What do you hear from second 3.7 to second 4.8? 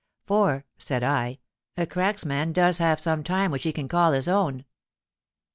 can call his own.